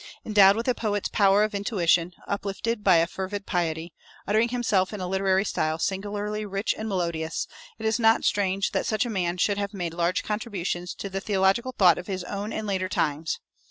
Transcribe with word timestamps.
Endowed 0.25 0.55
with 0.55 0.67
a 0.67 0.73
poet's 0.73 1.09
power 1.09 1.43
of 1.43 1.53
intuition, 1.53 2.15
uplifted 2.27 2.83
by 2.83 2.95
a 2.95 3.05
fervid 3.05 3.45
piety, 3.45 3.93
uttering 4.27 4.49
himself 4.49 4.91
in 4.91 4.99
a 4.99 5.05
literary 5.05 5.45
style 5.45 5.77
singularly 5.77 6.43
rich 6.43 6.73
and 6.75 6.89
melodious, 6.89 7.45
it 7.77 7.85
is 7.85 7.99
not 7.99 8.25
strange 8.25 8.71
that 8.71 8.87
such 8.87 9.05
a 9.05 9.11
man 9.11 9.37
should 9.37 9.59
have 9.59 9.75
made 9.75 9.93
large 9.93 10.23
contributions 10.23 10.95
to 10.95 11.07
the 11.07 11.21
theological 11.21 11.75
thought 11.77 11.99
of 11.99 12.07
his 12.07 12.23
own 12.23 12.51
and 12.51 12.65
later 12.65 12.89
times. 12.89 13.39